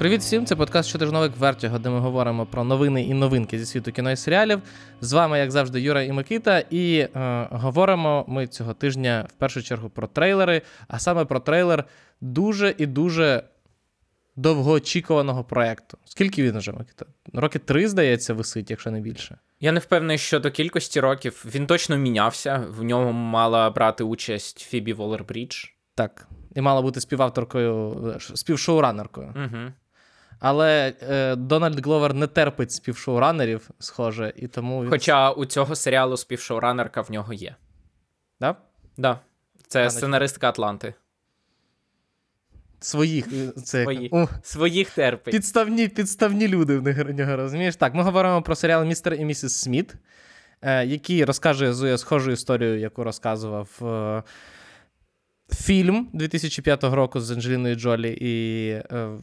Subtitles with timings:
[0.00, 0.46] Привіт всім!
[0.46, 4.16] Це подкаст щотижновик Вертіго, де ми говоримо про новини і новинки зі світу кіно і
[4.16, 4.62] серіалів.
[5.00, 6.58] З вами, як завжди, Юра і Микита.
[6.70, 7.08] І е,
[7.50, 11.84] говоримо ми цього тижня в першу чергу про трейлери, а саме про трейлер
[12.20, 13.42] дуже і дуже
[14.36, 15.98] довгоочікуваного проєкту.
[16.04, 17.06] Скільки він вже, Микита?
[17.32, 19.38] Роки три, здається, висить, якщо не більше.
[19.60, 21.44] Я не впевнений щодо кількості років.
[21.54, 22.64] Він точно мінявся.
[22.68, 25.64] В ньому мала брати участь Фібі Волер-Брідж.
[25.94, 26.28] Так.
[26.54, 29.34] І мала бути співавторкою, співшоуранеркою.
[29.36, 29.72] Угу.
[30.40, 34.82] Але е, Дональд Гловер не терпить співшоуранерів, схоже, і тому.
[34.82, 34.90] Він...
[34.90, 37.54] Хоча у цього серіалу співшоуранерка в нього є.
[38.40, 38.56] Да?
[38.96, 39.18] Да.
[39.68, 40.94] Це А, сценаристка Атланти.
[42.80, 43.28] Своїх
[43.64, 44.08] це Свої.
[44.12, 45.32] О, Своїх терпить.
[45.32, 47.76] підставні, підставні люди в нього, розумієш?
[47.76, 49.94] Так, ми говоримо про серіал Містер і місіс Сміт,
[50.62, 54.22] е, який розкаже схожу історію, яку розказував е,
[55.54, 59.18] фільм 2005 року з Анджеліною Джолі і е,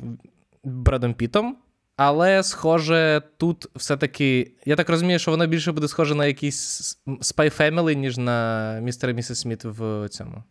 [0.64, 1.58] Бредом Пітом.
[1.96, 4.52] Але, схоже, тут все-таки.
[4.66, 9.10] Я так розумію, що воно більше буде схоже на якийсь Spy Family, ніж на містер
[9.10, 10.44] і місіс Сміт в цьому.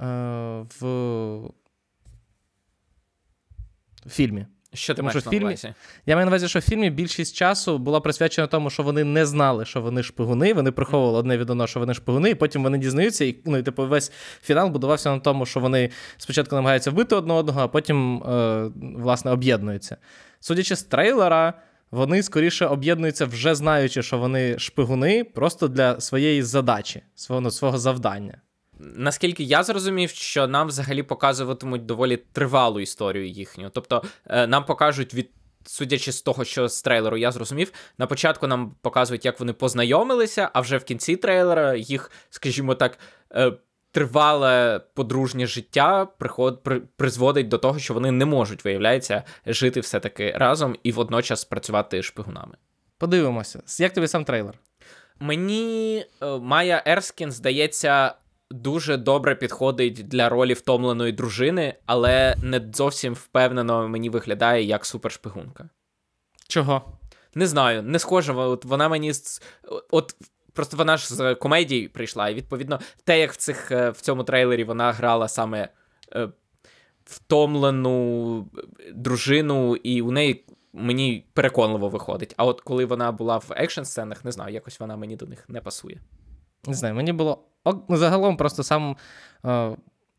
[0.00, 0.06] Е,
[0.80, 0.86] в
[4.06, 4.46] в фільмі.
[4.74, 5.74] Що ти Тому маєш що на фільмі- увазі?
[6.06, 9.26] Я маю на увазі, що в фільмі більшість часу була присвячена тому, що вони не
[9.26, 10.54] знали, що вони шпигуни.
[10.54, 13.24] Вони приховували одне від одного, що вони шпигуни, і потім вони дізнаються.
[13.24, 17.34] І ну, і, типу, весь фінал будувався на тому, що вони спочатку намагаються вбити одне
[17.34, 19.96] одного, а потім, е, власне, об'єднуються.
[20.40, 21.52] Судячи з трейлера,
[21.90, 27.78] вони скоріше об'єднуються, вже знаючи, що вони шпигуни, просто для своєї задачі, свого, ну, свого
[27.78, 28.38] завдання.
[28.78, 33.70] Наскільки я зрозумів, що нам взагалі показуватимуть доволі тривалу історію їхню.
[33.70, 35.30] Тобто е, нам покажуть від.
[35.68, 40.50] Судячи з того, що з трейлеру я зрозумів, на початку нам показують, як вони познайомилися,
[40.52, 42.98] а вже в кінці трейлера їх, скажімо так,
[43.34, 43.52] е,
[43.96, 50.34] тривале подружнє життя приход, при, призводить до того, що вони не можуть, виявляється, жити все-таки
[50.36, 52.56] разом і водночас працювати шпигунами.
[52.98, 53.62] Подивимося.
[53.78, 54.54] Як тобі сам трейлер?
[55.20, 58.14] Мені е, Майя Ерскін, здається,
[58.50, 65.68] дуже добре підходить для ролі втомленої дружини, але не зовсім впевнено мені виглядає як супершпигунка.
[66.48, 66.98] Чого?
[67.34, 68.32] Не знаю, не схожа.
[68.32, 69.12] От вона мені
[69.90, 70.14] от.
[70.52, 74.24] Просто вона ж з комедії прийшла, і відповідно, те, як в цих е, в цьому
[74.24, 75.68] трейлері вона грала саме
[76.12, 76.28] е,
[77.04, 78.48] втомлену
[78.94, 82.34] дружину, і у неї мені переконливо виходить.
[82.36, 85.48] А от коли вона була в екшн сценах, не знаю, якось вона мені до них
[85.48, 86.00] не пасує.
[86.66, 87.44] Не знаю, мені було.
[87.88, 88.96] ну, Загалом просто сам
[89.44, 89.76] е,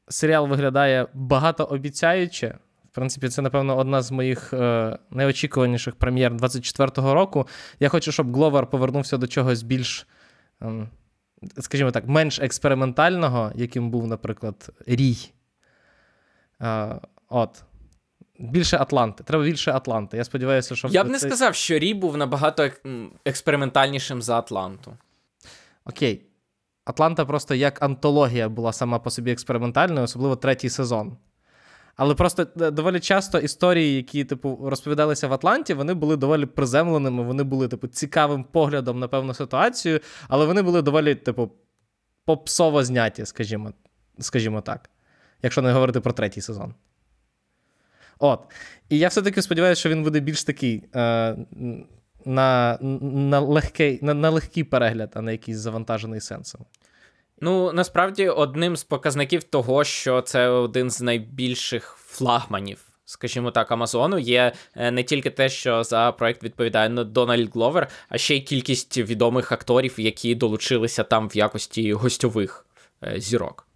[0.07, 2.57] серіал виглядає багатообіцяюче.
[2.91, 7.47] В принципі, це, напевно, одна з моїх е, найочікуваніших прем'єр 24-го року.
[7.79, 10.07] Я хочу, щоб Гловер повернувся до чогось більш,
[10.61, 10.89] ем,
[11.59, 15.17] скажімо так, менш експериментального, яким був, наприклад, Рій.
[16.61, 17.63] Е, от.
[18.39, 19.23] Більше Атланти.
[19.23, 20.17] Треба більше Атланти.
[20.17, 24.37] Я сподіваюся, що Я б не цей- сказав, що Рій був набагато ек- експериментальнішим за
[24.39, 24.97] Атланту.
[25.85, 26.21] Окей.
[26.87, 31.17] Атланта просто як антологія була сама по собі експериментальною, особливо третій сезон.
[31.95, 37.23] Але просто е, доволі часто історії, які, типу, розповідалися в Атланті, вони були доволі приземленими,
[37.23, 41.51] вони були, типу, цікавим поглядом на певну ситуацію, але вони були доволі, типу,
[42.25, 43.73] попсово зняті, скажімо,
[44.19, 44.89] скажімо так,
[45.41, 46.73] якщо не говорити про третій сезон.
[48.19, 48.39] От.
[48.89, 51.35] І я все-таки сподіваюся, що він буде більш такий е,
[52.25, 56.65] на, на, легкий, на, на легкий перегляд, а не якийсь завантажений сенсом.
[57.41, 64.17] Ну, насправді, одним з показників того, що це один з найбільших флагманів, скажімо так, Амазону,
[64.17, 68.97] є е, не тільки те, що за проект відповідає Дональд Гловер, а ще й кількість
[68.97, 72.65] відомих акторів, які долучилися там в якості гостьових
[73.03, 73.67] е, зірок.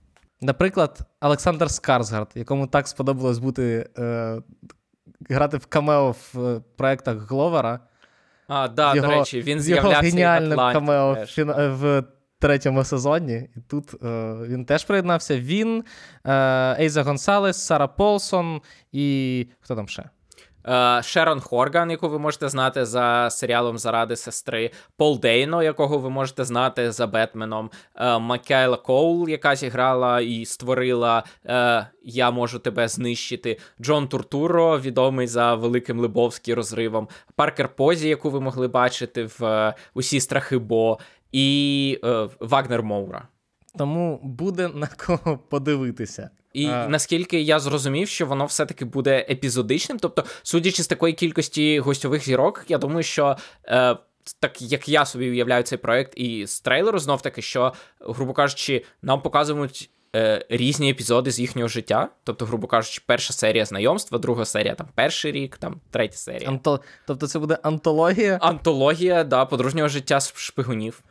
[0.42, 4.42] Наприклад, Олександр Скарсгард, якому так сподобалось бути е,
[5.30, 7.80] грати в камео в е, проєктах Гловера.
[8.48, 12.04] А, да, Його- до речі, він його з'являвся геніальним камео в, в
[12.42, 13.50] третьому сезоні.
[13.56, 15.40] І тут е, він теж приєднався.
[15.40, 15.84] Він,
[16.26, 18.62] е, Ейза Гонсалес, Сара Полсон
[18.92, 20.04] і хто там ще?
[20.68, 26.10] Е, Шерон Хорган, яку ви можете знати за серіалом Заради сестри, Пол Дейно, якого ви
[26.10, 32.88] можете знати за Бетменом, е, Макайла Коул, яка зіграла і створила е, Я можу тебе
[32.88, 33.60] знищити.
[33.82, 40.20] Джон Туртуро, відомий за великим Либовським розривом, Паркер Позі, яку ви могли бачити в Усі
[40.20, 41.00] страхи Бо,
[41.32, 43.28] і е, Вагнер Моура.
[43.78, 46.30] Тому буде на кого подивитися.
[46.54, 46.88] І А.
[46.88, 50.00] наскільки я зрозумів, що воно все-таки буде епізодичним.
[50.00, 53.98] Тобто, судячи з такої кількості гостьових зірок, я думаю, що е,
[54.40, 58.86] так як я собі уявляю цей проект, і з трейлеру знов таки, що, грубо кажучи,
[59.02, 62.10] нам показують е, різні епізоди з їхнього життя.
[62.24, 66.50] Тобто, грубо кажучи, перша серія знайомства, друга серія там перший рік, там третя серія.
[66.50, 66.80] Анто...
[67.08, 71.04] Тобто це буде антологія Антологія да, подружнього життя шпигунів.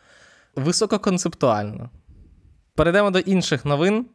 [0.56, 1.91] Висококонцептуально.
[2.75, 4.06] Перейдемо до інших новин.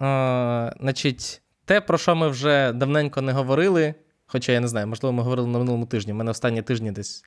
[0.00, 3.94] Е, значить, те, про що ми вже давненько не говорили,
[4.26, 6.12] хоча я не знаю, можливо, ми говорили на минулому тижні.
[6.12, 7.24] У мене останні тижні десь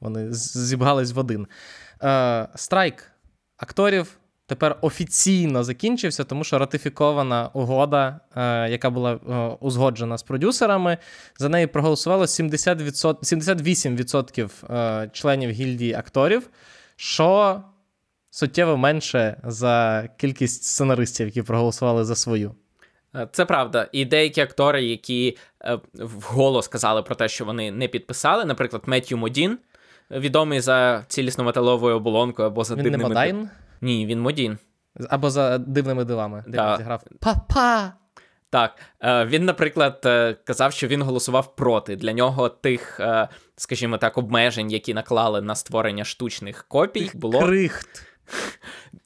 [0.00, 1.46] вони зібгались в один.
[2.02, 3.12] Е, страйк
[3.56, 4.18] акторів
[4.48, 10.98] тепер офіційно закінчився, тому що ратифікована угода, е, яка була е, узгоджена з продюсерами,
[11.38, 16.50] за неї проголосувало 70%, 78% е, членів гільдії акторів,
[16.96, 17.60] що
[18.30, 22.54] суттєво менше за кількість сценаристів, які проголосували за свою.
[23.14, 23.88] Е, Це правда.
[23.92, 29.18] І деякі актори, які е, вголос казали про те, що вони не підписали, наприклад, Меттью
[29.18, 29.58] Модін,
[30.10, 33.08] відомий за цілісно-металовою оболонкою або за Він не дивними...
[33.08, 34.58] Мадайн, Ні, він Модін.
[35.10, 37.92] або за дивними дивами, де він зіграв Папа!
[38.50, 40.00] Так, е, він, наприклад,
[40.44, 41.96] казав, що він голосував проти.
[41.96, 43.00] Для нього тих,
[43.56, 48.08] скажімо так, обмежень, які наклали на створення штучних копій, було Крихт.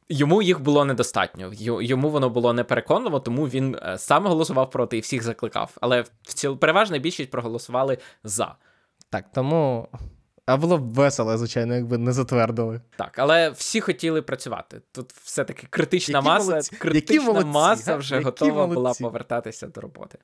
[0.09, 1.53] Йому їх було недостатньо.
[1.83, 5.77] Йому воно було непереконливо, тому він е, сам голосував проти і всіх закликав.
[5.81, 8.55] Але в ціл переважна більшість проголосували за.
[9.11, 9.89] Так, тому.
[10.47, 12.81] А було б весело, звичайно, якби не затвердили.
[12.97, 14.81] Так, але всі хотіли працювати.
[14.93, 19.67] Тут все-таки критична Які маса, молодці, які критична молодці, маса вже Які готова була повертатися
[19.67, 20.19] до роботи.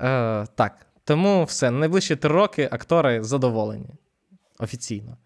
[0.00, 1.70] Е, так, тому все.
[1.70, 3.90] На найближчі три роки актори задоволені.
[4.58, 5.16] Офіційно.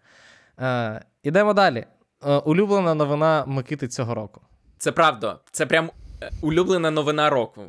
[0.59, 1.85] Е, ідемо далі.
[2.25, 4.41] Е, улюблена новина Микити цього року.
[4.77, 5.91] Це правда, це прям
[6.21, 7.63] е, улюблена новина року.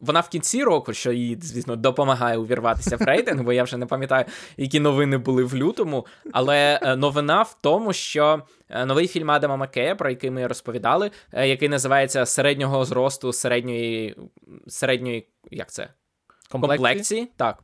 [0.00, 3.86] Вона в кінці року, що їй, звісно, допомагає увірватися в рейтинг, бо я вже не
[3.86, 4.24] пам'ятаю,
[4.56, 6.06] які новини були в лютому.
[6.32, 8.42] Але е, новина в тому, що
[8.86, 14.16] новий фільм Адама Маккея, про який ми розповідали, який називається середнього зросту середньої
[14.66, 15.88] середньої, як це?
[16.52, 17.58] комплекції, так.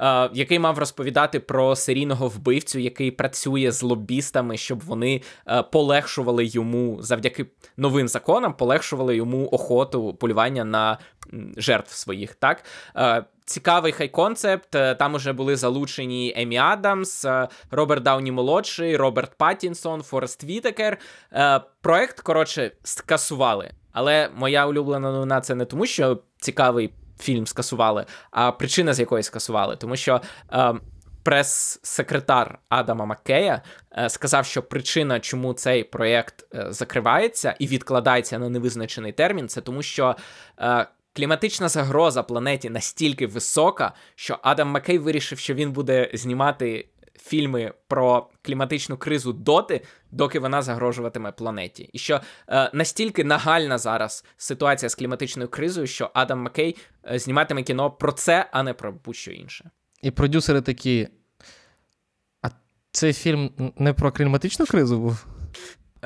[0.00, 6.46] Е, який мав розповідати про серійного вбивцю, який працює з лобістами, щоб вони е, полегшували
[6.46, 7.46] йому завдяки
[7.76, 10.98] новим законам, полегшували йому охоту полювання на
[11.56, 12.34] жертв своїх.
[12.34, 12.64] Так
[12.96, 14.74] е, цікавий хай-концепт.
[14.74, 17.26] е, Там уже були залучені Емі Адамс,
[17.70, 20.98] Роберт Дауні молодший, Роберт Паттінсон, Форест Вітекер.
[21.80, 23.70] Проект, коротше, скасували.
[23.92, 29.22] Але моя улюблена новина це не тому, що цікавий фільм скасували, а причина, з якої
[29.22, 30.20] скасували, тому що.
[30.52, 30.74] Е,
[31.26, 33.62] Прес-секретар Адама Маккея
[33.98, 39.60] е, сказав, що причина, чому цей проєкт е, закривається і відкладається на невизначений термін, це
[39.60, 40.16] тому, що
[40.60, 40.86] е,
[41.16, 46.88] кліматична загроза планеті настільки висока, що Адам Маккей вирішив, що він буде знімати
[47.26, 49.80] фільми про кліматичну кризу доти,
[50.10, 51.90] доки вона загрожуватиме планеті.
[51.92, 56.76] І що е, настільки нагальна зараз ситуація з кліматичною кризою, що Адам Маккей
[57.10, 59.70] е, зніматиме кіно про це, а не про будь-що інше.
[60.02, 61.08] І продюсери такі.
[62.42, 62.48] А
[62.90, 65.26] цей фільм не про кліматичну кризу був?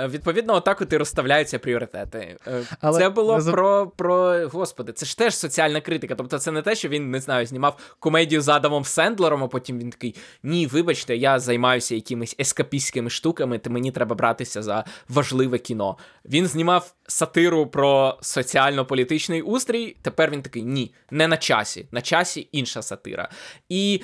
[0.00, 2.37] Е, Відповідно, отак от і розставляються пріоритети.
[2.47, 6.14] Е, Але це було не про, про господи, це ж теж соціальна критика.
[6.14, 9.78] Тобто, це не те, що він не знаю, знімав комедію з Адамом Сендлером, а потім
[9.78, 15.59] він такий: ні, вибачте, я займаюся якимись ескапістськими штуками, то мені треба братися за важливе
[15.59, 15.97] кіно.
[16.25, 19.97] Він знімав сатиру про соціально-політичний устрій.
[20.02, 21.88] Тепер він такий: ні, не на часі.
[21.90, 23.28] На часі інша сатира.
[23.69, 24.02] І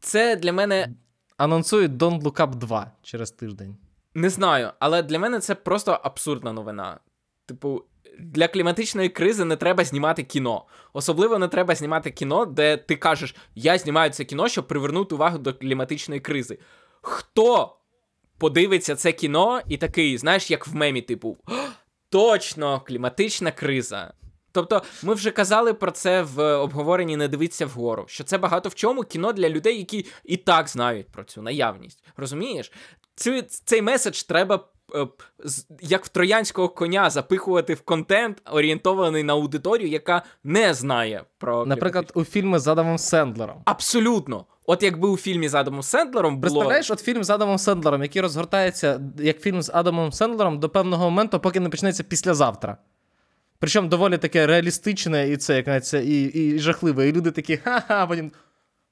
[0.00, 0.88] це для мене
[1.36, 3.76] Анонсують Don't Look Up 2 через тиждень.
[4.14, 7.00] Не знаю, але для мене це просто абсурдна новина.
[7.46, 7.84] Типу,
[8.18, 10.64] для кліматичної кризи не треба знімати кіно.
[10.92, 15.38] Особливо не треба знімати кіно, де ти кажеш, я знімаю це кіно, щоб привернути увагу
[15.38, 16.58] до кліматичної кризи.
[17.02, 17.76] Хто
[18.38, 21.36] подивиться це кіно і такий, знаєш, як в мемі, типу,
[22.10, 24.12] точно, кліматична криза.
[24.52, 28.74] Тобто, ми вже казали про це в обговоренні Не дивіться вгору, що це багато в
[28.74, 32.04] чому кіно для людей, які і так знають про цю наявність.
[32.16, 32.72] Розумієш?
[33.18, 34.64] Цю, цей меседж треба.
[34.94, 35.06] е,
[35.80, 42.12] Як в троянського коня запихувати в контент, орієнтований на аудиторію, яка не знає про Наприклад,
[42.14, 43.62] у фільми з Адамом Сендлером.
[43.64, 44.44] абсолютно.
[44.66, 48.22] От якби у фільмі з Адамом Сендлером було Представляєш, от фільм з Адамом Сендлером, який
[48.22, 52.76] розгортається як фільм з Адамом Сендлером до певного моменту, поки не почнеться післязавтра.
[53.58, 57.08] Причому доволі таке реалістичне і це, як навіть і, і жахливе.
[57.08, 58.32] І люди такі, ха-ха, потім.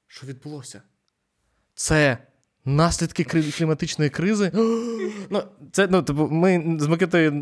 [0.06, 0.82] Що відбулося?
[1.74, 2.18] Це
[2.66, 4.50] наслідки кліматичної кризи.
[5.30, 5.42] ну,
[5.72, 7.32] це, ну, типу, ми з Микитою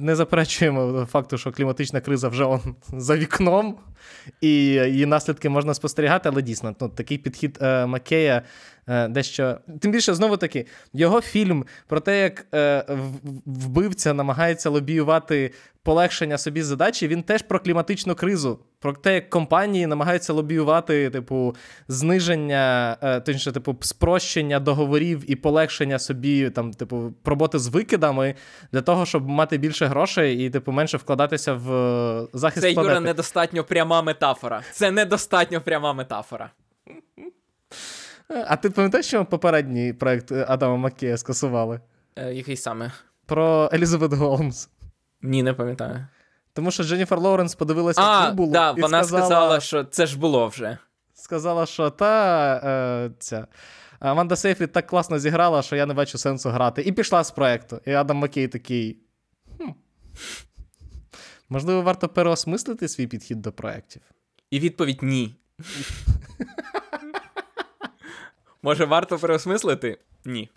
[0.00, 2.60] не заперечуємо факту, що кліматична криза вже он,
[2.96, 3.76] за вікном,
[4.40, 8.42] і її наслідки можна спостерігати, але дійсно, ну, такий підхід е, Макея
[9.08, 9.58] дещо.
[9.80, 12.84] Тим більше, знову таки, його фільм про те, як е,
[13.46, 18.58] вбивця намагається лобіювати полегшення собі задачі, він теж про кліматичну кризу.
[18.80, 21.56] Про те, як компанії намагаються лобіювати, типу,
[21.88, 28.34] зниження, е, точніше, типу, спрощення договорів і полегшення собі, там, типу, роботи з викидами
[28.72, 32.94] для того, щоб мати більше грошей і, типу, менше вкладатися в е, захист Це планети.
[32.94, 34.62] Юра недостатньо пряма метафора.
[34.72, 36.50] Це недостатньо пряма метафора.
[38.30, 41.80] А ти пам'ятаєш, що попередній проект Адама Маккея скасували?
[42.16, 42.92] Е, який саме?
[43.26, 44.68] Про Елізабет Голмс.
[45.22, 46.06] Ні, не пам'ятаю.
[46.52, 50.18] Тому що Дженніфер Лоуренс подивилася А, футболу да, і вона сказала, сказала, що це ж
[50.18, 50.78] було вже.
[51.14, 53.46] сказала, що та е, ця.
[53.98, 56.82] Аманда Сейфрід так класно зіграла, що я не бачу сенсу грати.
[56.82, 57.80] І пішла з проекту.
[57.86, 58.98] І Адам Маккей такий.
[59.58, 59.70] Хм.
[61.48, 64.02] Можливо, варто переосмислити свій підхід до проєктів.
[64.50, 65.34] І відповідь ні.
[68.62, 69.98] Може, варто переосмислити?
[70.24, 70.50] Ні.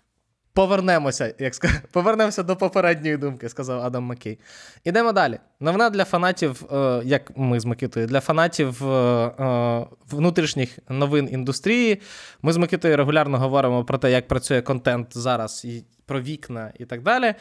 [0.54, 1.68] Повернемося, як ска...
[1.92, 4.38] повернемося до попередньої думки, сказав Адам Маккей.
[4.84, 5.38] Ідемо далі.
[5.60, 12.00] Новина для фанатів, е, як ми з Микитою, для фанатів е, е, внутрішніх новин індустрії.
[12.42, 16.84] Ми з Микитою регулярно говоримо про те, як працює контент зараз, і про вікна і
[16.84, 17.24] так далі.
[17.24, 17.36] Е,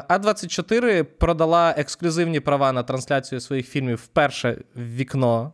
[0.00, 5.52] А24 продала ексклюзивні права на трансляцію своїх фільмів вперше в вікно.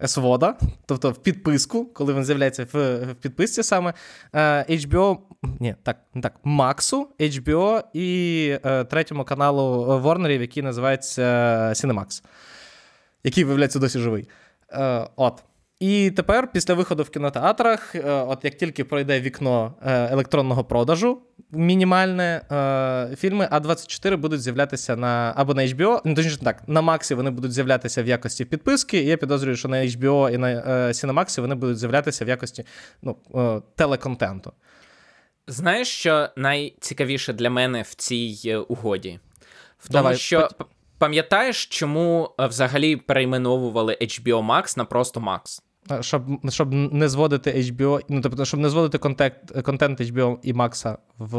[0.00, 0.54] Е, SVOD,
[0.86, 3.94] тобто в підписку, коли він з'являється в, в підписці саме
[4.32, 5.18] е, HBO,
[5.60, 11.22] ні, так, так, Максу, HBO і е, третьому каналу Ворнерів, який називається
[11.74, 12.22] Cinemax,
[13.24, 14.28] який, виявляється, досі живий.
[14.72, 15.42] Е, От.
[15.80, 21.22] І тепер, після виходу в кінотеатрах, е, от як тільки пройде вікно е, електронного продажу,
[21.50, 27.14] мінімальне, е, фільми А24 будуть з'являтися на або на HBO, ну точніше так, на Максі
[27.14, 28.98] вони будуть з'являтися в якості підписки.
[28.98, 30.48] І я підозрюю, що на HBO і на
[30.88, 32.64] Cinemax вони будуть з'являтися в якості
[33.02, 33.16] ну,
[33.76, 34.52] телеконтенту.
[35.46, 39.18] Знаєш, що найцікавіше для мене в цій угоді?
[39.78, 40.48] В тому, Давай, що.
[40.98, 45.62] Пам'ятаєш, чому взагалі перейменовували HBO Max на просто Max?
[46.00, 49.34] Щоб щоб не зводити HBO, ну тобто, щоб не зводити контент
[49.64, 51.36] контент HBO і Max в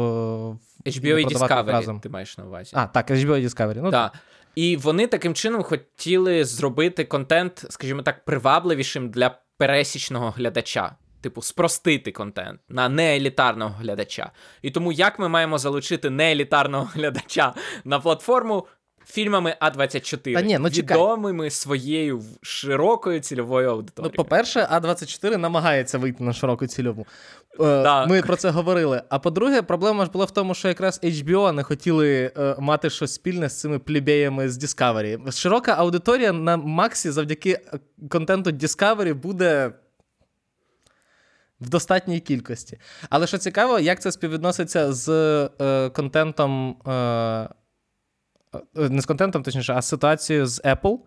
[0.86, 2.00] HBO і Discovery, разом.
[2.00, 2.70] ти маєш на увазі.
[2.74, 3.80] А, так, HBO і Discovery.
[3.82, 4.12] Ну, так.
[4.54, 10.96] І вони таким чином хотіли зробити контент, скажімо так, привабливішим для пересічного глядача.
[11.20, 14.30] Типу, спростити контент на неелітарного глядача.
[14.62, 18.66] І тому як ми маємо залучити неелітарного глядача на платформу
[19.06, 24.14] фільмами А24, Та ні, ну, відомими своєю широкою цільовою аудиторією.
[24.18, 27.06] Ну, по-перше, А24 намагається вийти на широку цільову.
[27.60, 29.02] Е, Ми про це говорили.
[29.08, 33.14] А по-друге, проблема ж була в тому, що якраз HBO не хотіли е, мати щось
[33.14, 35.32] спільне з цими плібеями з Discovery.
[35.32, 37.78] Широка аудиторія на Максі завдяки е,
[38.08, 39.72] контенту Discovery буде.
[41.60, 42.78] В достатній кількості.
[43.10, 45.08] Але що цікаво, як це співвідноситься з
[45.60, 47.48] е, контентом Е,
[48.74, 50.98] не з контентом, точніше, а з ситуацією з Apple,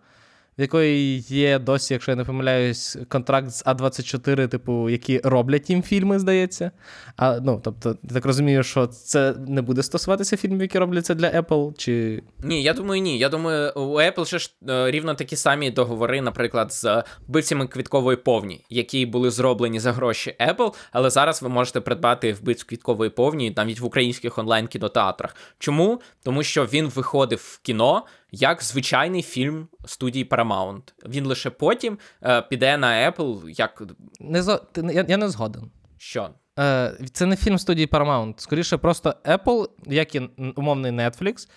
[0.58, 5.82] в якої є досі, якщо я не помиляюсь, контракт з А24, типу, які роблять їм
[5.82, 6.70] фільми, здається.
[7.16, 11.30] А, ну, Тобто, я так розумію, що це не буде стосуватися фільмів, які робляться для
[11.30, 12.22] Apple, чи.
[12.42, 13.18] Ні, я думаю, ні.
[13.18, 18.16] Я думаю, у Apple ще ж е, рівно такі самі договори, наприклад, з вбивцями квіткової
[18.16, 23.52] повні, які були зроблені за гроші Apple, але зараз ви можете придбати вбивць квіткової повні
[23.56, 25.36] навіть в українських онлайн-кінотеатрах.
[25.58, 26.00] Чому?
[26.22, 30.82] Тому що він виходив в кіно як звичайний фільм студії Paramount.
[31.08, 33.82] Він лише потім е, піде на Apple як.
[34.20, 34.60] Не зо...
[34.76, 35.70] я, я не згоден.
[35.98, 36.30] Що?
[36.58, 38.34] Е, Це не фільм студії Paramount.
[38.36, 41.48] Скоріше, просто Apple, як і умовний Netflix,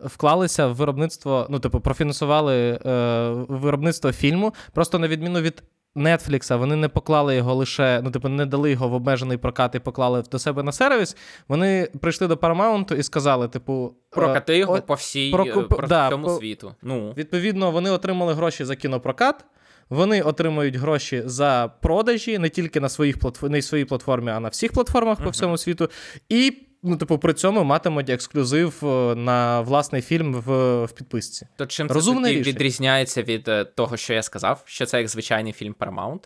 [0.00, 5.62] вклалися в виробництво, ну, типу, профінансували е, виробництво фільму, просто на відміну від
[5.96, 9.78] Netflix, вони не поклали його лише, ну, типу, не дали його в обмежений прокат і
[9.78, 11.16] поклали до себе на сервіс.
[11.48, 16.08] Вони прийшли до Paramount і сказали, типу, прокати його о, по всій про, про да,
[16.08, 16.74] всьому по, світу.
[16.82, 17.14] Ну.
[17.16, 19.44] Відповідно, вони отримали гроші за кінопрокат.
[19.90, 23.52] Вони отримують гроші за продажі не тільки на своїх платформ...
[23.52, 25.24] на своїй платформі, а на всіх платформах uh-huh.
[25.24, 25.90] по всьому світу.
[26.28, 31.46] І ну, типу, при цьому матимуть ексклюзив е, на власний фільм в в підписці.
[31.56, 35.52] То чим це тоді відрізняється від е, того, що я сказав, що це як звичайний
[35.52, 36.20] фільм Paramount?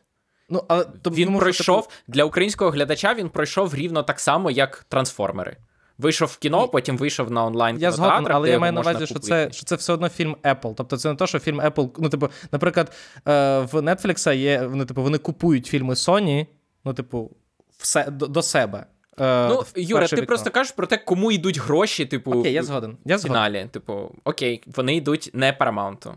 [0.48, 2.12] Ну, але то, Він тому, пройшов що...
[2.12, 5.56] для українського глядача, він пройшов рівно так само, як трансформери.
[5.98, 9.18] Вийшов в кіно, потім вийшов на онлайн Я згоден, але я маю на увазі, що
[9.18, 10.75] це що це все одно фільм Apple.
[10.75, 11.90] Тобто це не те, що фільм Apple.
[11.98, 14.66] Ну, типу, наприклад, е, в Netflix є.
[14.66, 16.46] Вони, типу, вони купують фільми Sony,
[16.84, 17.30] ну, типу,
[17.78, 18.86] все до, до себе.
[19.20, 20.26] Е, ну, Юра, ти вікно.
[20.26, 22.96] просто кажеш про те, кому йдуть гроші, типу, окей, я згоден.
[23.04, 23.68] Я фіналі.
[23.70, 26.12] Типу, окей, вони йдуть не Paramount.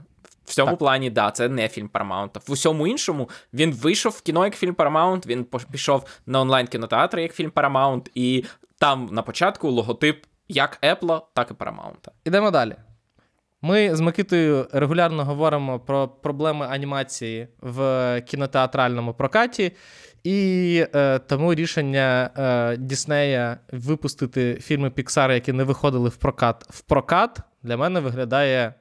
[0.45, 0.79] В цьому Так.
[0.79, 2.37] плані, да, це не фільм Paramount.
[2.47, 7.19] В усьому іншому він вийшов в кіно як фільм Paramount, він пішов на онлайн кінотеатр
[7.19, 8.45] як фільм Paramount, і
[8.79, 12.07] там на початку логотип як Apple, так і Paramount.
[12.25, 12.75] Ідемо далі.
[13.61, 19.71] Ми з Микитою регулярно говоримо про проблеми анімації в кінотеатральному прокаті,
[20.23, 26.81] і е, тому рішення е, Діснея випустити фільми Піксара, які не виходили в прокат, в
[26.81, 28.73] прокат, для мене виглядає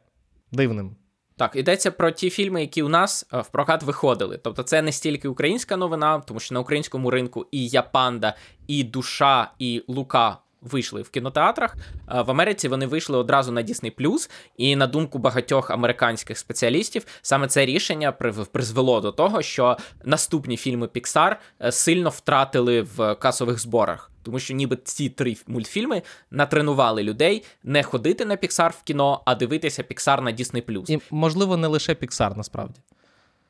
[0.53, 0.97] дивним.
[1.37, 4.39] Так, йдеться про ті фільми, які у нас е, в прокат виходили.
[4.43, 8.35] Тобто це не стільки українська новина, тому що на українському ринку і Я Панда,
[8.67, 11.77] і Душа, і Лука вийшли в кінотеатрах.
[11.77, 17.49] Е, В Америці вони вийшли одразу на Disney+, і на думку багатьох американських спеціалістів, саме
[17.49, 18.13] це рішення
[18.53, 24.11] призвело до того, що наступні фільми Pixar е, сильно втратили в касових зборах.
[24.23, 29.35] Тому що ніби ці три мультфільми натренували людей не ходити на Pixar в кіно, а
[29.35, 30.91] дивитися Pixar на Disney+.
[30.91, 32.81] І, можливо, не лише Піксар, насправді.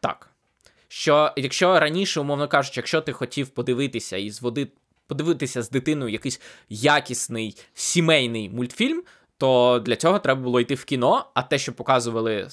[0.00, 0.30] Так.
[0.88, 4.68] Що якщо раніше, умовно кажучи, якщо ти хотів подивитися і зводи,
[5.08, 9.02] подивитися з дитиною якийсь якісний сімейний мультфільм,
[9.38, 12.48] то для цього треба було йти в кіно, а те, що показували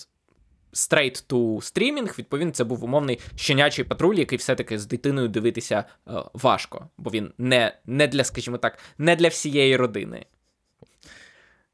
[0.74, 6.12] straight to стрімінг, відповідно, це був умовний щенячий патруль, який все-таки з дитиною дивитися е,
[6.33, 10.25] важко, бо він не, не для, скажімо так, не для всієї родини.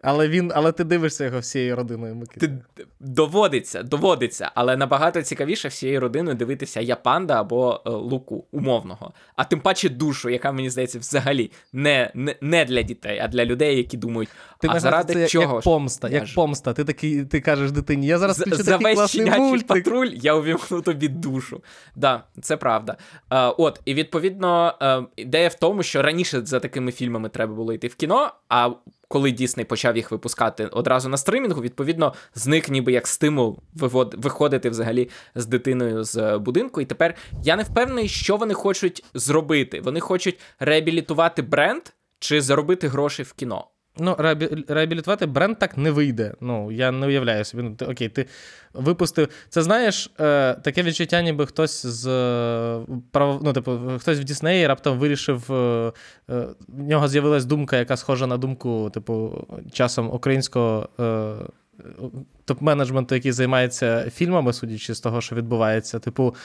[0.03, 2.48] Але він, але ти дивишся його всією родиною, Микита.
[2.48, 9.13] Ти доводиться, доводиться, але набагато цікавіше всією родиною дивитися я панда або е, луку умовного.
[9.36, 13.46] А тим паче душу, яка мені здається, взагалі не, не, не для дітей, а для
[13.46, 14.29] людей, які думають,
[14.60, 16.74] Ти а заради це чого як помста, як ж- помста.
[16.74, 19.67] Ти такий, ти кажеш дитині, я зараз За, включу за такий весь класний мультик.
[19.67, 21.63] патруль я увімкну тобі душу.
[21.96, 22.98] Да, це правда.
[23.31, 27.74] Е, от, і відповідно, е, ідея в тому, що раніше за такими фільмами треба було
[27.74, 28.70] йти в кіно, а
[29.11, 35.09] коли Дісней почав їх випускати одразу на стримінгу, відповідно, зник ніби як стимул виходити взагалі
[35.35, 36.81] з дитиною з е, будинку.
[36.81, 39.81] І тепер я не впевнений, що вони хочуть зробити.
[39.81, 41.81] Вони хочуть реабілітувати бренд
[42.19, 43.67] чи заробити гроші в кіно.
[44.01, 44.16] Ну,
[44.68, 46.33] реабілітувати бренд так не вийде.
[46.42, 47.64] Ну, я не уявляю собі.
[47.64, 48.25] Ну, ти, окей, ти
[48.74, 49.27] випустив.
[49.50, 53.42] Це знаєш, е, таке відчуття, ніби хтось з е, прав...
[53.44, 55.51] ну, типу, хтось в Діснеї раптом вирішив.
[55.51, 55.92] Е,
[56.29, 60.90] е, в нього з'явилась думка, яка схожа на думку, типу, часом українського.
[61.00, 61.33] Е,
[62.46, 66.00] Топ-менеджменту, який займається фільмами, судячи з того, що відбувається.
[66.00, 66.35] Типу,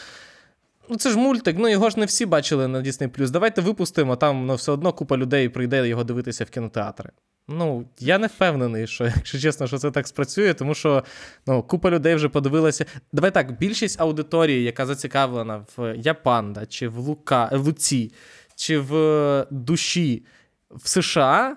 [0.88, 3.31] ну це ж мультик, ну його ж не всі бачили на Disney+.
[3.31, 7.11] Давайте випустимо, там ну, все одно купа людей прийде його дивитися в кінотеатри.
[7.48, 11.04] Ну, я не впевнений, що, якщо чесно, що це так спрацює, тому що
[11.46, 12.87] ну, купа людей вже подивилася.
[13.12, 18.12] Давай так, більшість аудиторії, яка зацікавлена в Япанда, чи в Лука, в Луці,
[18.56, 20.24] чи в душі
[20.70, 21.56] в США,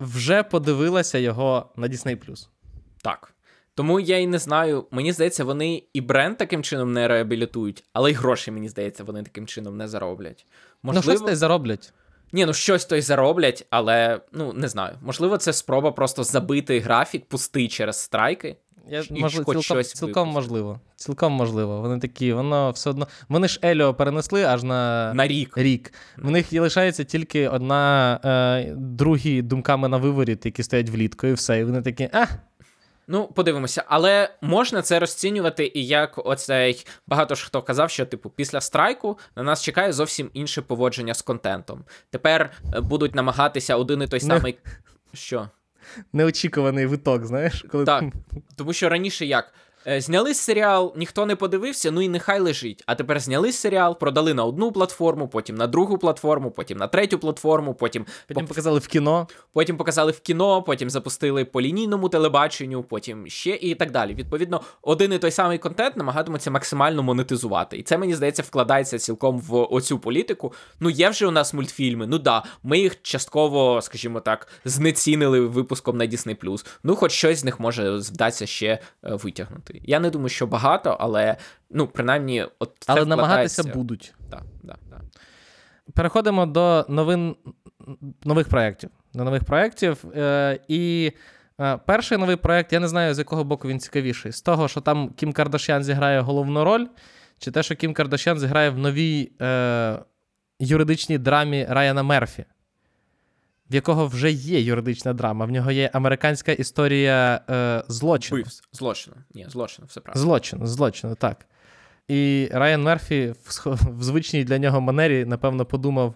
[0.00, 2.46] вже подивилася його на Disney+.
[3.02, 3.34] Так.
[3.74, 4.86] Тому я і не знаю.
[4.90, 9.22] Мені здається, вони і бренд таким чином не реабілітують, але й гроші, мені здається, вони
[9.22, 10.46] таким чином не зароблять.
[10.82, 11.92] Ну, щось й зароблять.
[12.34, 14.94] Ні, ну щось то й зароблять, але ну не знаю.
[15.02, 18.56] Можливо, це спроба просто забити графік, пустий через страйки.
[18.88, 20.34] Я, І можливо, хоч цілком, щось цілком випустити.
[20.34, 20.80] можливо.
[20.96, 21.80] Цілком можливо.
[21.80, 23.08] Вони такі, воно все одно.
[23.28, 25.58] Вони ж Еліо перенесли аж на, На рік.
[25.58, 25.92] рік.
[26.18, 31.58] В них лишається тільки одна, е, другі думками на виворіт, які стоять влітку, і все.
[31.58, 32.26] І вони такі, а,
[33.06, 38.30] Ну, подивимося, але можна це розцінювати і як оцей багато ж хто казав, що типу
[38.30, 41.84] після страйку на нас чекає зовсім інше поводження з контентом.
[42.10, 44.58] Тепер е, будуть намагатися один і той Не- самий.
[45.14, 45.48] Що?
[46.12, 47.64] неочікуваний виток, знаєш?
[47.70, 47.84] Коли...
[47.84, 48.04] Так.
[48.56, 49.54] Тому що раніше як?
[49.86, 52.82] Е, Зняли серіал, ніхто не подивився, ну і нехай лежить.
[52.86, 57.18] А тепер зняли серіал, продали на одну платформу, потім на другу платформу, потім на третю
[57.18, 59.28] платформу, потім Потім показали в кіно.
[59.52, 64.14] Потім показали в кіно, потім запустили по лінійному телебаченню, потім ще і так далі.
[64.14, 67.76] Відповідно, один і той самий контент намагатимуться максимально монетизувати.
[67.76, 70.52] І це мені здається вкладається цілком в оцю політику.
[70.80, 72.06] Ну, є вже у нас мультфільми.
[72.06, 76.64] Ну да, ми їх частково, скажімо так, знецінили випуском на Disney+.
[76.82, 78.66] Ну, хоч щось з них може вдасться ще
[79.04, 79.14] е,
[79.74, 79.92] витягнути.
[79.92, 81.36] Я не думаю, що багато, але
[81.70, 84.14] ну, принаймні, от це Але намагатися будуть.
[84.30, 85.00] Так, так, так.
[85.94, 87.36] Переходимо до новин
[88.24, 88.90] нових проєктів.
[89.14, 90.04] До нових проєктів.
[90.16, 91.12] Е, і
[91.60, 94.32] е, перший новий проєкт, я не знаю, з якого боку він цікавіший.
[94.32, 96.86] З того, що там Кім Кардашян зіграє головну роль,
[97.38, 99.98] чи те, що Кім Кардашян зіграє в новій е,
[100.58, 102.44] юридичній драмі Райана Мерфі,
[103.74, 105.44] в якого вже є юридична драма.
[105.44, 108.40] В нього є американська історія е, злочину.
[108.40, 108.68] Вбивств.
[108.72, 109.16] Злочину.
[109.34, 110.22] Ні, злочину, все правильно.
[110.22, 111.46] Злочину, злочину, так.
[112.08, 113.66] І Райан Мерфі в,
[113.98, 116.14] в звичній для нього манері, напевно, подумав: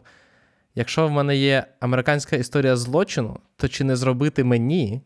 [0.74, 5.02] якщо в мене є американська історія злочину, то чи не зробити мені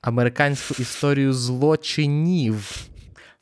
[0.00, 2.86] американську історію злочинів.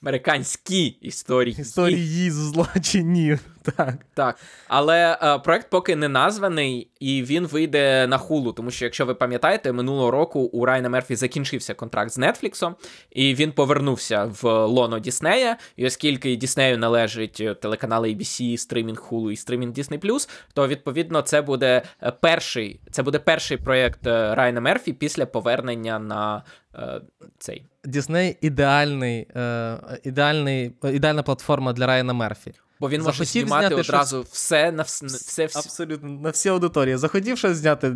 [0.02, 1.56] Американські історії.
[1.60, 3.40] Історії злочинів.
[3.76, 3.94] Так.
[4.14, 4.36] Так.
[4.68, 8.52] Але е, проект поки не названий, і він вийде на хулу.
[8.52, 12.74] Тому що, якщо ви пам'ятаєте, минулого року у Райна Мерфі закінчився контракт з Нетфліксом,
[13.10, 15.56] і він повернувся в лоно Діснея.
[15.76, 21.42] І оскільки Діснею належить е, телеканали ABC, стримінг Hulu і стримінг Disney+, то відповідно це
[21.42, 26.42] буде е, перший, це буде перший проект е, Райана Мерфі після повернення на
[26.74, 27.00] е,
[27.38, 27.66] цей.
[27.84, 32.52] Дісней ідеальний, е, ідеальний, ідеальна платформа для Райана Мерфі.
[32.80, 35.02] Бо він може Захотів знімати зняти одразу все на вс...
[35.02, 36.96] все, все, Абсолютно на всі аудиторії.
[36.96, 37.90] Захотів щось зняти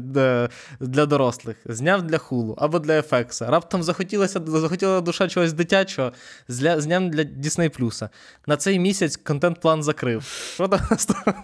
[0.81, 3.51] для дорослих, зняв для хулу або для FX.
[3.51, 6.13] Раптом захотілося захотіла душа чогось дитячого,
[6.49, 8.09] зля, зняв для Disney+.
[8.47, 10.23] На цей місяць контент-план закрив.
[10.55, 11.43] Що наступного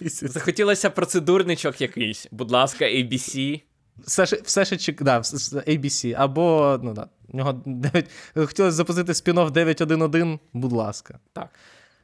[0.00, 0.32] місяця?
[0.32, 3.62] Захотілося процедурничок якийсь, будь ласка, ABC.
[3.98, 5.02] Все ще, все ще чек...
[5.02, 8.10] да, ABC, або ну, да, нього 9...
[8.34, 11.18] хотілося запустити спін-офф 911, будь ласка.
[11.32, 11.48] Так.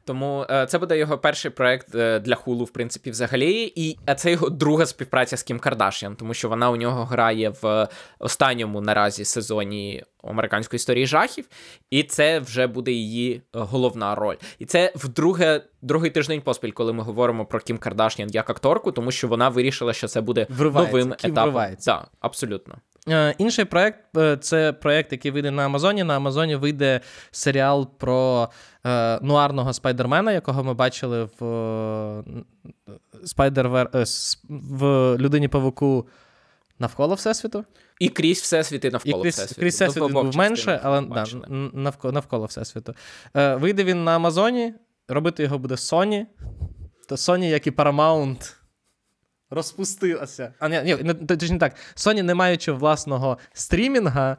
[0.05, 3.73] Тому е, це буде його перший проект е, для Hulu, в принципі, взагалі.
[3.75, 7.87] І це його друга співпраця з Кім Кардашіан, тому що вона у нього грає в
[8.19, 11.45] останньому наразі сезоні американської історії жахів,
[11.89, 14.35] і це вже буде її е, головна роль.
[14.59, 19.11] І це вдруге другий тиждень поспіль, коли ми говоримо про Кім Кардашіан як акторку, тому
[19.11, 21.53] що вона вирішила, що це буде Вривається, новим Кім етапом.
[21.53, 21.91] вривається.
[21.91, 22.75] Так, абсолютно.
[23.09, 26.03] Е, інший проект е, це проект, який вийде на Амазоні.
[26.03, 28.49] На Амазоні вийде серіал про
[28.85, 32.23] е, нуарного спайдермена, якого ми бачили в
[33.25, 34.03] Spider-Verse е,
[34.49, 36.07] в людині павуку
[36.79, 37.65] навколо Всесвіту.
[37.99, 39.61] І крізь всесвіт і І навколо крізь, всесвіту.
[39.61, 41.25] крізь Всесвіт обох був менше, частинах але да,
[41.73, 42.93] навколо, навколо Всесвіту.
[43.35, 44.73] Е, вийде він на Амазоні,
[45.07, 46.25] робити його буде Sony.
[47.09, 48.53] То Sony, як і Paramount,
[49.53, 50.53] розпустилася.
[50.59, 51.75] А ні, ні, не, точно не так.
[51.95, 54.37] Sony, не маючи власного стрімінга,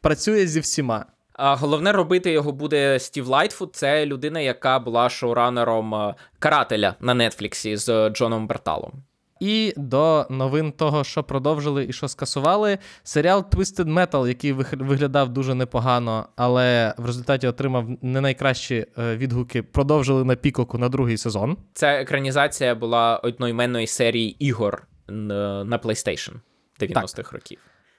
[0.00, 1.06] працює зі всіма.
[1.32, 3.76] А головне робити його буде Стів Лайтфуд.
[3.76, 8.92] Це людина, яка була шоуранером е, карателя на Нетфліксі з е, Джоном Бернталом.
[9.40, 15.54] І до новин того, що продовжили і що скасували, серіал Twisted Metal, який виглядав дуже
[15.54, 21.56] непогано, але в результаті отримав не найкращі е, відгуки, продовжили на пікоку на другий сезон.
[21.72, 26.32] Ця екранізація була одноіменної серії ігор на PlayStation
[26.80, 27.58] 90-х років.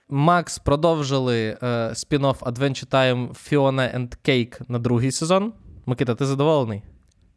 [0.10, 5.54] Макс продовжили е, спін-офф Adventure Time Fiona and Cake на другий сезон.
[5.86, 6.82] Микита, ти задоволений?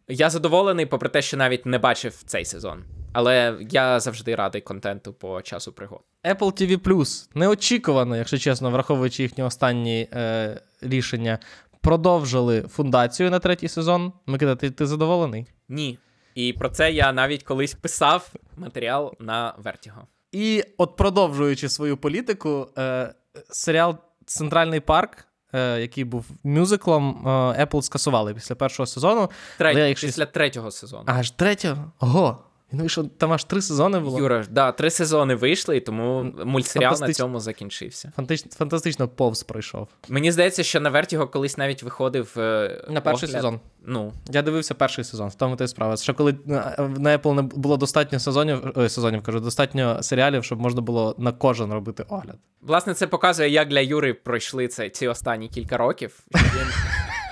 [0.08, 2.84] Я задоволений, попри те, що навіть не бачив цей сезон.
[3.12, 6.00] Але я завжди радий контенту по часу пригод.
[6.24, 11.38] Apple TV Plus неочікувано, якщо чесно, враховуючи їхні останні е, рішення,
[11.80, 14.12] продовжили фундацію на третій сезон.
[14.26, 15.46] Микита, ти, ти задоволений?
[15.68, 15.98] Ні.
[16.34, 20.02] І про це я навіть колись писав матеріал на Vertigo.
[20.32, 23.14] І от продовжуючи свою політику, е,
[23.50, 23.96] серіал
[24.26, 27.30] Центральний парк, е, який був мюзиклом, е,
[27.64, 29.30] Apple скасували після першого сезону.
[29.58, 31.04] Треть, Але якщо- Після третього сезону.
[31.06, 31.92] Аж третього?
[32.00, 32.44] Ого!
[32.72, 34.18] Ну і що, там аж три сезони було?
[34.18, 38.12] Юра, да, три сезони вийшли, і тому мультсеріал на цьому закінчився.
[38.16, 39.88] Фантастично, фантастично повз пройшов.
[40.08, 42.34] Мені здається, що на Vertigo колись навіть виходив.
[42.36, 43.42] е, На перший огляд.
[43.42, 43.60] сезон.
[43.86, 45.96] Ну, Я дивився перший сезон, в тому ти справа.
[45.96, 50.60] Що коли на на Apple не було достатньо сезонів, ой, сезонів, кажу, достатньо серіалів, щоб
[50.60, 52.36] можна було на кожен робити огляд.
[52.62, 56.20] власне, це показує, як для Юри пройшли це, ці останні кілька років.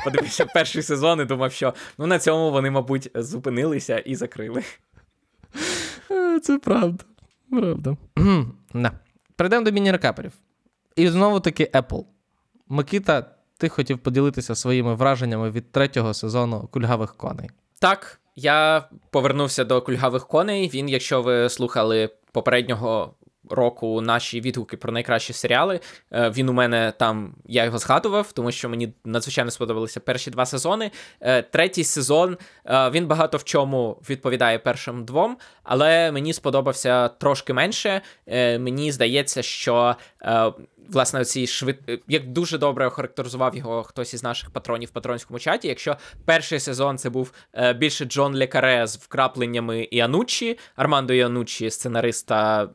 [0.05, 4.62] Подивився перший сезон і думав, що ну на цьому вони, мабуть, зупинилися і закрили.
[6.11, 7.05] Е, Це правда.
[7.51, 7.97] Правда.
[8.75, 8.92] да.
[9.37, 10.33] Перейдемо до міні-рекаперів.
[10.97, 12.05] І знову таки Apple.
[12.68, 17.51] Микита, ти хотів поділитися своїми враженнями від третього сезону кульгавих коней.
[17.81, 20.71] Так, я повернувся до кульгавих коней.
[20.75, 23.14] Він, якщо ви слухали попереднього
[23.50, 25.80] року наші відгуки про найкращі серіали,
[26.12, 30.46] е, він у мене там, я його згадував, тому що мені надзвичайно сподобалися перші два
[30.46, 30.90] сезони.
[31.20, 37.52] Е, Третій сезон е, він багато в чому відповідає першим двом, але мені сподобався трошки
[37.52, 38.00] менше.
[38.58, 39.96] Мені здається, що.
[40.88, 42.02] Власне, ці швид...
[42.08, 45.68] як дуже добре охарактеризував його хтось із наших патронів в патронському чаті.
[45.68, 47.32] Якщо перший сезон це був
[47.76, 52.68] більше Джон Лекаре з вкрапленнями Іанучі, Армандо Іанучі, сценариста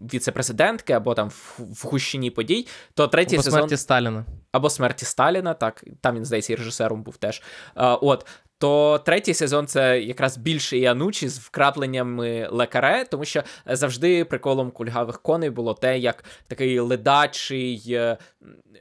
[0.00, 4.24] віце-президентки, або там в, в гущині подій, то третій або сезон смерті Сталіна.
[4.52, 7.42] або смерті Сталіна, так там він здається і режисером був теж.
[7.74, 8.26] А, от.
[8.60, 15.22] То третій сезон це якраз більше Іанучі з вкрапленнями лекаре, тому що завжди приколом кульгавих
[15.22, 18.16] коней було те, як такий ледачий, е,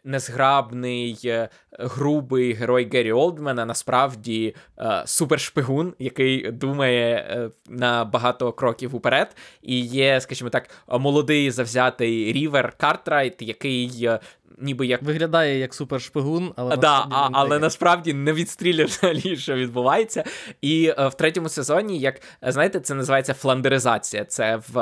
[0.04, 9.36] незграбний, е, грубий герой Геррі Олдмена насправді е, супершпигун, який думає на багато кроків уперед.
[9.62, 14.10] І є, скажімо так, молодий завзятий Рівер Картрайт, який
[14.58, 15.02] ніби як.
[15.02, 20.24] Виглядає як супершпигун, але да, а, але насправді не відстрілює взагалі, що відбувається.
[20.62, 24.26] І е, в третьому сезоні, як знаєте, це називається фландеризація.
[24.26, 24.80] Це в,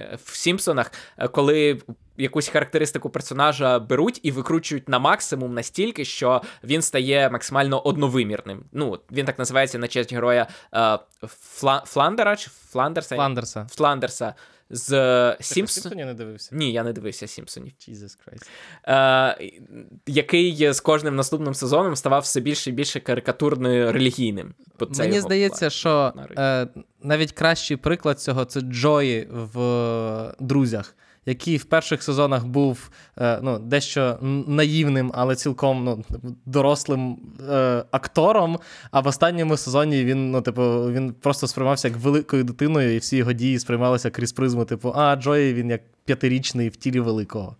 [0.00, 1.80] е, в Сімпсонах, е, коли
[2.20, 8.64] якусь характеристику персонажа беруть і викручують на максимум настільки, що він стає максимально одновимірним.
[8.72, 11.82] Ну, він так називається на честь героя е, Фла...
[11.86, 13.16] Фландера чи Фландерса?
[13.16, 13.66] Фландерса.
[13.70, 14.34] Фландерса.
[14.72, 15.92] З Сімпсон...
[15.96, 16.50] не дивився?
[16.56, 17.72] Ні, я не дивився Сімпсонів.
[17.88, 18.48] Jesus Christ.
[18.86, 19.50] Е,
[20.06, 24.54] який з кожним наступним сезоном ставав все більше і більше карикатурно релігійним.
[24.92, 25.70] Це Мені здається, план.
[25.70, 26.68] що е,
[27.02, 30.94] навіть кращий приклад цього це Джої в е, друзях
[31.26, 36.04] який в перших сезонах був е, ну, дещо наївним, але цілком ну,
[36.46, 37.16] дорослим
[37.50, 38.58] е, актором.
[38.90, 43.16] А в останньому сезоні він ну, типу, він просто сприймався як великою дитиною, і всі
[43.16, 47.56] його дії сприймалися крізь призму, типу, а Джої він як п'ятирічний в тілі великого.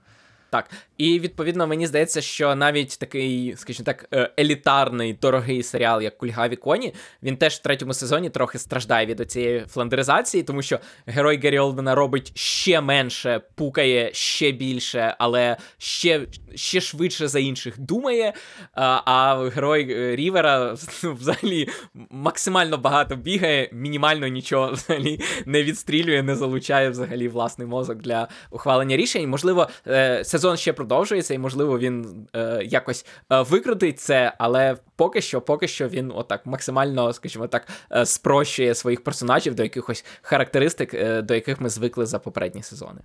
[0.51, 6.19] Так, і відповідно мені здається, що навіть такий, скажімо так, е, елітарний дорогий серіал, як
[6.19, 11.41] Кульгаві Коні, він теж в третьому сезоні трохи страждає від цієї фландеризації, тому що герой
[11.41, 18.33] Гері Олдена робить ще менше, пукає ще більше, але ще ще швидше за інших думає.
[18.75, 21.69] А герой е, Рівера взагалі
[22.11, 28.97] максимально багато бігає, мінімально нічого взагалі не відстрілює, не залучає взагалі власний мозок для ухвалення
[28.97, 29.29] рішень.
[29.29, 35.21] Можливо, е, сезон ще продовжується, і можливо він е, якось е, викрутить це, але поки
[35.21, 40.95] що, поки що він отак максимально, скажімо так, е, спрощує своїх персонажів до якихось характеристик,
[40.95, 43.01] е, до яких ми звикли за попередні сезони.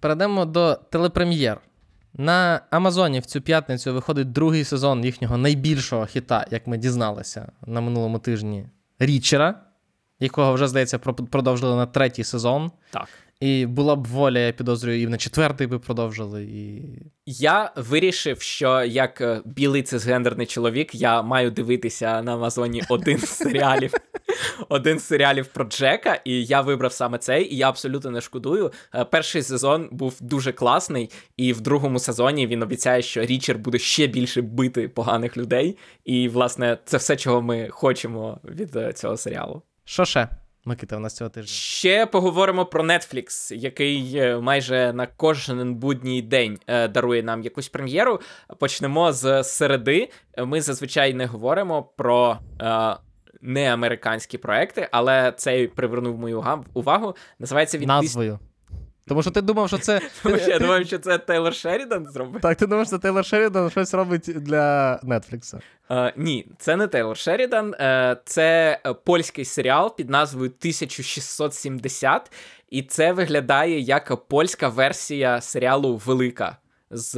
[0.00, 1.60] Перейдемо до телепрем'єр.
[2.14, 7.80] На Амазоні в цю п'ятницю виходить другий сезон їхнього найбільшого хіта, як ми дізналися на
[7.80, 8.66] минулому тижні
[8.98, 9.54] Річера,
[10.20, 12.70] якого вже, здається, продовжили на третій сезон.
[12.90, 13.08] Так.
[13.40, 16.44] І була б воля, я підозрюю, і на четвертий би продовжили.
[16.44, 16.82] І...
[17.26, 23.28] Я вирішив, що як е, білий цисгендерний чоловік, я маю дивитися на Амазоні один з
[23.28, 23.92] серіалів.
[24.68, 28.72] Один з серіалів про Джека, і я вибрав саме цей, і я абсолютно не шкодую.
[28.94, 33.78] Е, перший сезон був дуже класний, і в другому сезоні він обіцяє, що Річер буде
[33.78, 35.76] ще більше бити поганих людей.
[36.04, 39.62] І, власне, це все, чого ми хочемо від е, цього серіалу.
[39.84, 40.28] Що ще?
[40.68, 41.48] Микита, у нас цього тижня.
[41.48, 47.68] Ще поговоримо про Netflix, який е, майже на кожен будній день е, дарує нам якусь
[47.68, 48.20] прем'єру.
[48.58, 50.10] Почнемо з середи.
[50.38, 52.38] Ми зазвичай не говоримо про.
[52.60, 52.96] Е,
[53.40, 57.16] не американські проекти, але цей привернув мою увагу.
[57.38, 58.38] Називається він назвою.
[59.08, 60.00] Тому що ти думав, що це.
[60.48, 62.40] Я думав, що це Тейлор Шерідан зробив.
[62.40, 65.60] Так, ти думав, що Тейлор Шерідан щось робить для Нетфлікса.
[65.90, 72.32] Uh, ні, це не Тейлор Шерідан, uh, це польський серіал під назвою 1670,
[72.70, 76.56] і це виглядає як польська версія серіалу Велика
[76.90, 77.16] з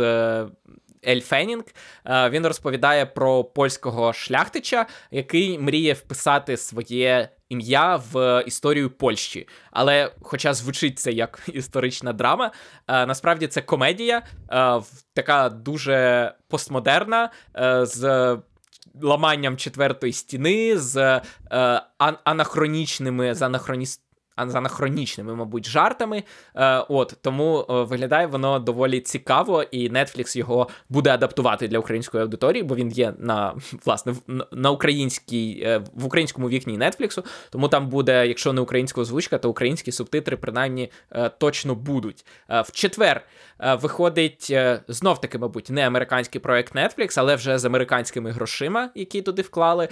[1.08, 1.64] Ель Фенінг.
[2.04, 9.48] Uh, він розповідає про польського шляхтича, який мріє вписати своє ім'я в історію Польщі.
[9.70, 12.50] Але, хоча звучить це як історична драма,
[12.88, 14.80] е, насправді це комедія, е,
[15.14, 18.36] така дуже постмодерна, е, з
[19.02, 21.20] ламанням четвертої стіни, з
[22.24, 24.02] анахронічними з анахроніст
[24.40, 26.22] анахронічними, мабуть, жартами.
[26.54, 32.22] Е, От тому е, виглядає воно доволі цікаво, і Netflix його буде адаптувати для української
[32.22, 34.14] аудиторії, бо він є на власне
[34.52, 39.50] на українській е, в українському вікні Netflix, Тому там буде, якщо не українська озвучка, то
[39.50, 42.24] українські субтитри принаймні е, точно будуть.
[42.50, 43.24] Е, в четвер
[43.60, 44.54] е, виходить
[44.88, 49.88] знов таки, мабуть, не американський проект Netflix, але вже з американськими грошима, які туди вклали.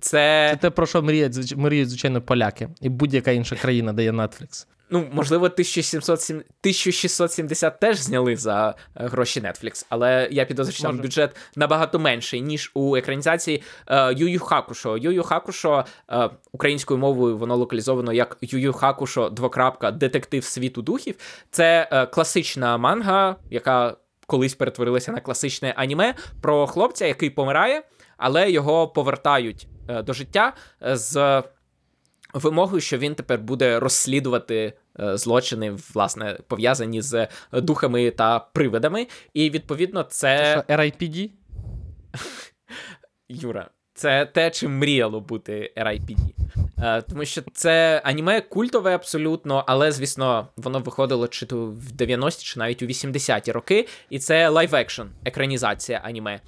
[0.00, 2.68] Це Це те, про що мріють, мріють, звичайно, поляки.
[2.80, 4.66] І будь-яка яка інша країна дає Netflix.
[4.92, 10.98] Ну, можливо, 1770, 1670 теж зняли за е, гроші Netflix, але я підозрюю, що там
[10.98, 14.96] бюджет набагато менший, ніж у екранізації е, Юю Хакушо.
[14.96, 21.14] Юю Хакушо е, українською мовою воно локалізовано як Юю Хакушо, двокрапка, детектив світу духів.
[21.50, 27.82] Це класична манга, яка колись перетворилася на класичне аніме про хлопця, який помирає,
[28.16, 29.66] але його повертають
[30.04, 31.42] до життя з
[32.34, 39.06] вимогою, що він тепер буде розслідувати е, злочини, власне, пов'язані з духами та привидами.
[39.34, 40.64] І відповідно, це.
[40.68, 41.30] Це RIPD?
[43.28, 46.16] Юра, це те, чим мріяло бути RIPD.
[46.82, 52.44] Е, тому що це аніме культове абсолютно, але, звісно, воно виходило чи то в 90-ті,
[52.44, 56.40] чи навіть у 80-ті роки, і це live-action, екранізація аніме.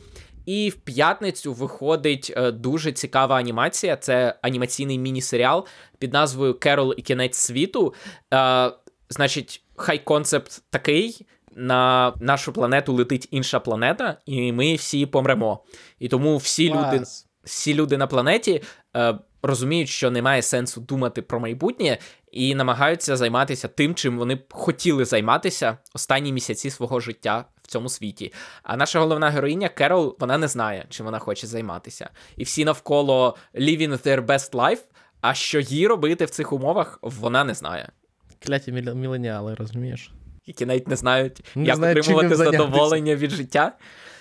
[0.46, 3.96] І в п'ятницю виходить е, дуже цікава анімація.
[3.96, 5.66] Це анімаційний міні-серіал
[5.98, 7.94] під назвою Керол і кінець світу.
[8.34, 8.72] Е,
[9.10, 11.26] Значить, high concept такий.
[11.56, 15.64] на нашу планету летить інша планета, і ми всі помремо.
[15.98, 17.02] І тому всі люди,
[17.44, 18.62] всі люди на планеті
[18.96, 21.98] е, розуміють, що немає сенсу думати про майбутнє,
[22.32, 27.88] і намагаються займатися тим, чим вони б хотіли займатися останні місяці свого життя в цьому
[27.88, 28.32] світі.
[28.62, 32.10] А наша головна героїня Керол, вона не знає, чим вона хоче займатися.
[32.36, 34.82] І всі навколо living their best life,
[35.20, 37.92] а що їй робити в цих умовах, вона не знає.
[38.38, 40.12] Кляті міленіали, розумієш?
[40.46, 43.72] Які навіть не знають, Не як чим отримувати задоволення від життя.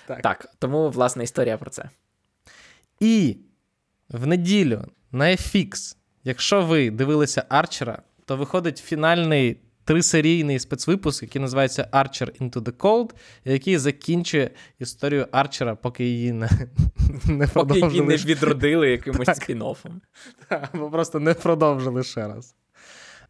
[0.06, 0.22] Так.
[0.22, 1.90] так, тому власне історія про це.
[3.00, 3.36] І
[4.08, 11.88] в неділю на FX, якщо ви дивилися Арчера, то виходить фінальний трисерійний спецвипуск, який називається
[11.92, 13.10] Archer Into the Cold,
[13.44, 16.48] який закінчує історію Арчера, поки її не,
[17.26, 19.36] не Поки її не відродили якимось Так.
[19.36, 20.00] спін-оффом.
[20.72, 22.54] Або просто не продовжили ще раз.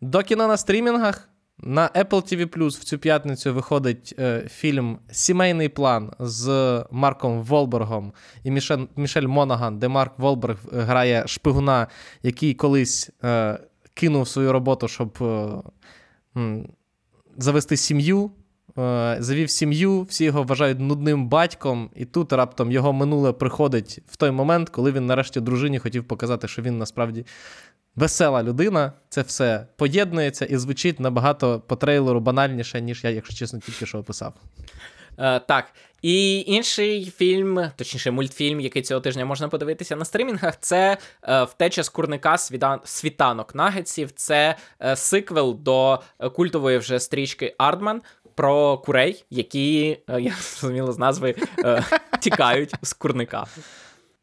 [0.00, 1.28] До кіно на стрімінгах.
[1.64, 8.12] На Apple TV Plus в цю п'ятницю виходить е, фільм Сімейний план з Марком Волбергом
[8.44, 11.86] і Мішель, Мішель Монаган, де Марк Волберг е, грає шпигуна,
[12.22, 13.58] який колись е,
[13.94, 15.48] кинув свою роботу, щоб е,
[17.38, 18.30] завести сім'ю.
[18.78, 24.16] Е, завів сім'ю, всі його вважають нудним батьком, і тут раптом його минуле приходить в
[24.16, 27.26] той момент, коли він нарешті дружині хотів показати, що він насправді
[27.96, 28.92] весела людина.
[29.08, 33.98] Це все поєднується і звучить набагато по трейлеру банальніше, ніж я, якщо чесно, тільки що
[33.98, 34.34] описав.
[35.18, 35.64] Е, так.
[36.02, 41.82] І інший фільм, точніше, мультфільм, який цього тижня можна подивитися на стрімінгах, це е, втеча
[41.82, 42.38] з курника
[42.84, 44.10] світанок нагетсів.
[44.10, 46.02] Це е, сиквел до
[46.34, 48.02] культової вже стрічки Ардман
[48.34, 51.34] про курей, які, я зрозуміло з назви,
[52.20, 53.46] тікають з курника.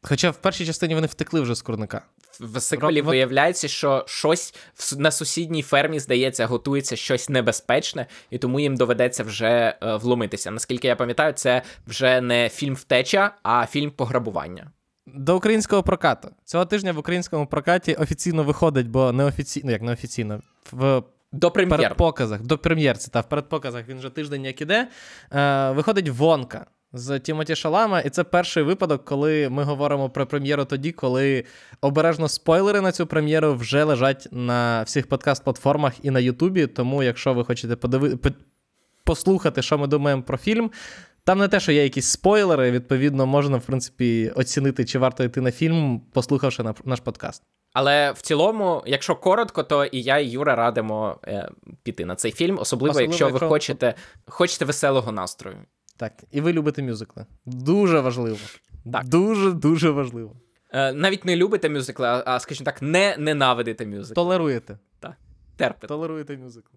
[0.02, 2.02] Хоча в першій частині вони втекли вже з курника.
[2.40, 8.38] В сиквелі Ро- виявляється, що щось в на сусідній фермі, здається, готується щось небезпечне, і
[8.38, 9.48] тому їм доведеться вже
[9.82, 10.50] е, вломитися.
[10.50, 14.70] Наскільки я пам'ятаю, це вже не фільм втеча, а фільм пограбування.
[15.06, 16.28] До українського прокату.
[16.44, 21.78] Цього тижня в українському прокаті офіційно виходить, бо неофіційно, ну як неофіційно, в До прем'єр.
[21.80, 24.88] передпоказах, до прем'єрці, та в передпоказах він вже тиждень як іде.
[25.32, 30.64] Е, виходить Вонка з Тімоті Шалама, і це перший випадок, коли ми говоримо про прем'єру
[30.64, 31.44] тоді, коли
[31.80, 36.66] обережно спойлери на цю прем'єру вже лежать на всіх подкаст-платформах і на Ютубі.
[36.66, 38.18] Тому, якщо ви хочете подиви...
[39.04, 40.70] послухати, що ми думаємо про фільм.
[41.24, 45.40] Там не те, що є якісь спойлери, відповідно, можна, в принципі, оцінити, чи варто йти
[45.40, 47.42] на фільм, послухавши на- наш подкаст.
[47.72, 51.48] Але в цілому, якщо коротко, то і я, і Юра радимо е,
[51.82, 53.94] піти на цей фільм, особливо, Особливо, якщо ви якщо- хочете,
[54.26, 55.56] хочете веселого настрою.
[56.00, 57.26] Так, і ви любите мюзикли.
[57.46, 58.38] Дуже важливо.
[58.92, 59.04] Так.
[59.04, 60.36] Дуже дуже важливо.
[60.72, 64.14] Е, навіть не любите мюзикли, а, а скажімо так, не ненавидите мюзикли.
[64.14, 64.78] Толеруєте.
[65.56, 65.86] Терпите.
[65.86, 66.74] Толеруєте мюзикл.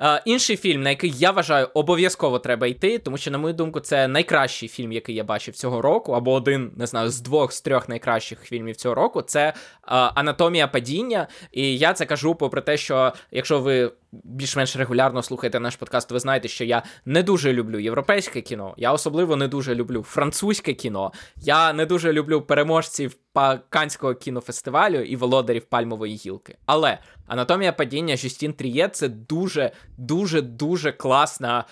[0.00, 3.80] Е, інший фільм, на який я вважаю, обов'язково треба йти, тому що, на мою думку,
[3.80, 7.60] це найкращий фільм, який я бачив цього року, або один, не знаю, з двох з
[7.60, 9.22] трьох найкращих фільмів цього року.
[9.22, 9.54] Це е,
[9.88, 11.28] Анатомія падіння.
[11.52, 16.20] І я це кажу, попри те, що якщо ви більш-менш регулярно слухаєте наш подкаст, ви
[16.20, 18.74] знаєте, що я не дуже люблю європейське кіно.
[18.76, 21.12] Я особливо не дуже люблю французьке кіно.
[21.36, 26.56] Я не дуже люблю переможців паканського кінофестивалю і володарів пальмової гілки.
[26.66, 31.64] Але Анатомія падіння Жюстін Тріє це дуже, дуже, дуже класна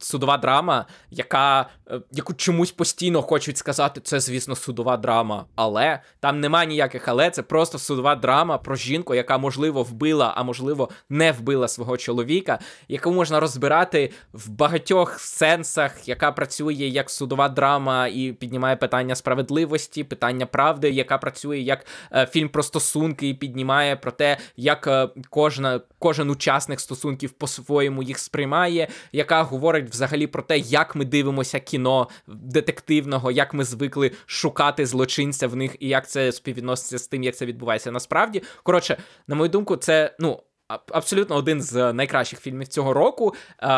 [0.00, 5.44] судова драма, яка, е, яку чомусь постійно хочуть сказати, це, звісно, судова драма.
[5.56, 10.42] Але там нема ніяких але, це просто судова драма про жінку, яка, можливо, вбила, а
[10.42, 17.48] можливо, не вбила свого чоловіка, яку можна розбирати в багатьох сенсах, яка працює як судова
[17.48, 23.34] драма і піднімає питання справедливості, питання правди, яка працює як е, фільм про стосунки і
[23.34, 28.88] піднімає про те, як е, кожна, кожен учасник стосунків по-своєму їх сприймає,
[29.30, 35.48] яка говорить взагалі про те, як ми дивимося кіно детективного, як ми звикли шукати злочинця
[35.48, 38.42] в них і як це співвідноситься з тим, як це відбувається насправді.
[38.62, 38.96] Коротше,
[39.28, 43.34] на мою думку, це ну абсолютно один з найкращих фільмів цього року,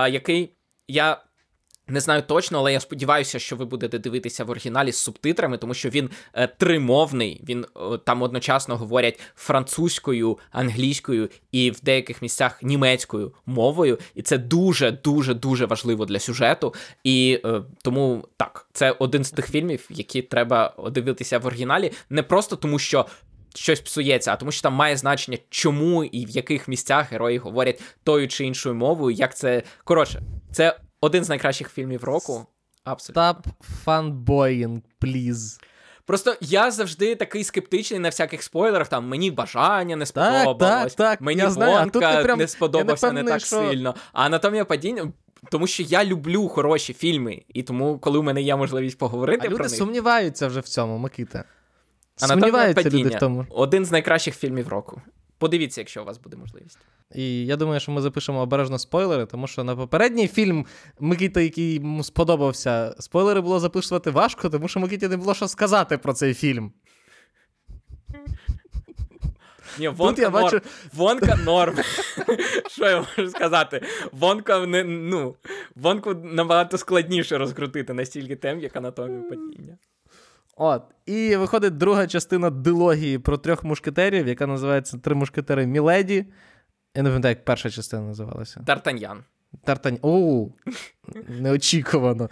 [0.09, 0.57] який
[0.89, 1.25] я.
[1.89, 5.75] Не знаю точно, але я сподіваюся, що ви будете дивитися в оригіналі з субтитрами, тому
[5.75, 7.41] що він е, тримовний.
[7.49, 13.99] Він е, там одночасно говорять французькою, англійською і в деяких місцях німецькою мовою.
[14.15, 16.75] І це дуже, дуже, дуже важливо для сюжету.
[17.05, 22.23] І е, тому так, це один з тих фільмів, які треба дивитися в оригіналі, не
[22.23, 23.07] просто тому, що.
[23.55, 27.83] Щось псується, а тому що там має значення, чому і в яких місцях герої говорять
[28.05, 29.17] тою чи іншою мовою.
[29.17, 30.23] Як це коротше,
[30.53, 32.47] це один з найкращих фільмів року.
[32.85, 33.23] Абсолютно.
[33.23, 33.37] Stop
[33.87, 35.61] fanboying, please.
[36.05, 38.89] Просто я завжди такий скептичний на всяких спойлерах.
[38.89, 42.49] Там мені бажання не сподобалось, так, так, мені я знаю, а тут ти прям- не
[42.49, 43.95] сподобався я не не, так що- сильно.
[44.13, 45.13] А анатомія падіння.
[45.51, 49.45] Тому що я люблю хороші фільми, і тому, коли у мене є можливість поговорити А
[49.47, 51.45] люди про них, сумніваються вже в цьому, Микита.
[52.21, 53.47] «Анатомія Сумніваються падіння» люди в тому.
[53.51, 55.03] один з найкращих фільмів року.
[55.43, 56.79] Подивіться, якщо у вас буде можливість.
[57.15, 60.67] І я думаю, що ми запишемо обережно спойлери, тому що на попередній фільм
[61.01, 65.99] Микита, який йому сподобався, спойлери було записувати важко, тому що Микиті не було що сказати
[65.99, 66.73] про цей фільм.
[69.79, 70.33] Ні, вонка норм.
[70.33, 70.61] бачу-
[70.93, 71.77] Вонка норм.
[72.71, 73.83] Що я можу сказати?
[74.13, 75.37] Вонка не, ну,
[75.75, 79.79] вонку набагато складніше розкрутити настільки тем, як анатомію падіння.
[80.65, 80.83] От.
[81.07, 86.27] І виходить друга частина дилогії про трьох мушкетерів, яка називається Три мушкетери Міледі.
[86.97, 88.63] Я не пам'ятаю, як перша частина називалася.
[88.67, 89.25] Тартаньян.
[89.65, 89.99] Тартань.
[90.03, 90.53] Оу,
[91.29, 92.31] неочікувано.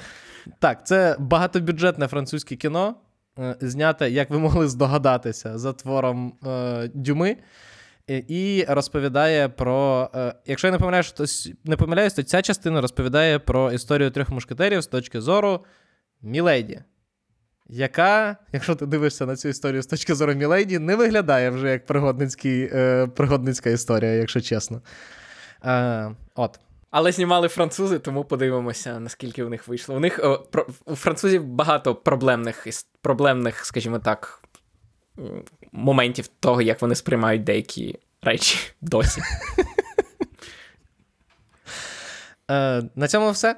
[0.58, 2.94] Так, це багатобюджетне французьке кіно,
[3.38, 7.36] е, зняте, як ви могли здогадатися, за твором е, Дюми.
[8.06, 10.10] І розповідає про.
[10.14, 11.24] Е, якщо я не помиляюсь, то,
[11.64, 15.64] не помиляюсь, то ця частина розповідає про історію трьох мушкетерів з точки зору
[16.22, 16.80] Міледі.
[17.72, 21.86] Яка, якщо ти дивишся на цю історію з точки зору Міледі, не виглядає вже як
[21.86, 24.82] пригодницький, е, пригодницька історія, якщо чесно.
[25.64, 26.60] Е, от.
[26.90, 29.96] Але знімали французи, тому подивимося, наскільки у них вийшло.
[29.96, 32.66] У них о, про, у французів багато проблемних,
[33.02, 34.42] проблемних, скажімо так,
[35.72, 39.20] моментів того, як вони сприймають деякі речі досі.
[42.50, 43.56] Е, на цьому все.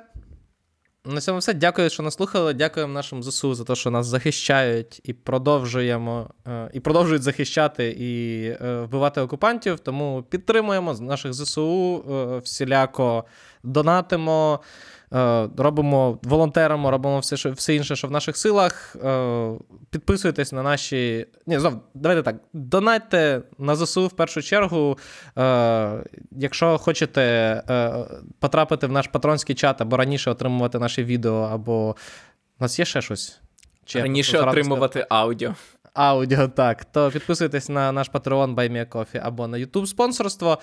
[1.05, 1.55] На цьому все.
[1.55, 2.55] Дякую, що нас слухали.
[2.55, 8.44] Дякуємо нашим ЗСУ за те, що нас захищають і продовжуємо, е, і продовжують захищати і
[8.44, 9.80] е, вбивати окупантів.
[9.80, 13.24] Тому підтримуємо наших ЗСУ, е, всіляко
[13.62, 14.61] донатимо,
[15.57, 18.97] робимо волонтерами, робимо все, що, все інше, що в наших силах.
[19.05, 19.53] Е,
[19.91, 21.27] підписуйтесь на наші.
[21.47, 22.37] Ні, знов, давайте так.
[22.53, 24.99] Донатьте на ЗСУ в першу чергу.
[25.39, 27.23] Е, якщо хочете
[27.71, 27.93] е,
[28.39, 31.97] потрапити в наш патронський чат або раніше отримувати наші відео, або
[32.61, 33.41] у нас є ще щось?
[33.85, 35.55] Чи Раніше отримувати аудіо.
[35.95, 40.59] аудіо, так, то підписуйтесь на наш Patreon BuyMeACoffee або на YouTube спонсорство.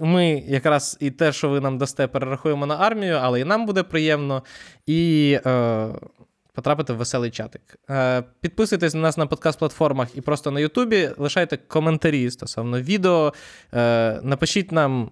[0.00, 3.82] Ми якраз і те, що ви нам дасте, перерахуємо на армію, але і нам буде
[3.82, 4.42] приємно.
[4.86, 5.88] І е,
[6.54, 7.62] потрапити в веселий чатик.
[7.90, 11.10] Е, підписуйтесь на нас на подкаст-платформах і просто на Ютубі.
[11.18, 13.32] Лишайте коментарі стосовно відео.
[13.74, 15.10] Е, напишіть нам.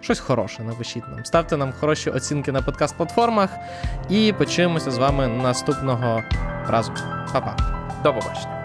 [0.00, 1.24] Щось хороше, напишіть нам.
[1.24, 3.48] Ставте нам хороші оцінки на подкаст-платформах.
[4.10, 6.22] І почуємося з вами наступного
[6.68, 6.92] разу.
[7.32, 7.56] Па-па.
[8.04, 8.61] До побачення.